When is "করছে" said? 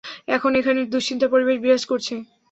1.85-2.13